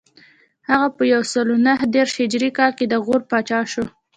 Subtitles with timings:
[0.69, 3.85] هغه په یو سل نهه دېرش هجري کال کې د غور پاچا شو